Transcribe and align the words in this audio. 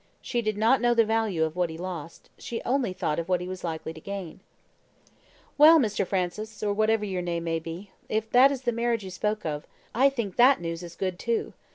She 0.19 0.41
did 0.41 0.57
not 0.57 0.81
know 0.81 0.95
the 0.95 1.05
value 1.05 1.43
of 1.43 1.55
what 1.55 1.69
he 1.69 1.77
lost, 1.77 2.31
she 2.39 2.59
only 2.63 2.91
thought 2.91 3.19
of 3.19 3.29
what 3.29 3.39
he 3.39 3.47
was 3.47 3.63
likely 3.63 3.93
to 3.93 4.01
gain. 4.01 4.39
"Well, 5.59 5.77
Mr. 5.77 6.07
Francis, 6.07 6.63
or 6.63 6.73
whatever 6.73 7.05
your 7.05 7.21
name 7.21 7.43
may 7.43 7.59
be, 7.59 7.91
if 8.09 8.27
that 8.31 8.51
is 8.51 8.63
the 8.63 8.71
marriage 8.71 9.03
you 9.03 9.11
spoke 9.11 9.45
of, 9.45 9.67
I 9.93 10.09
think 10.09 10.37
that 10.37 10.59
news 10.59 10.81
is 10.81 10.95
GOOD 10.95 11.19
too. 11.19 11.53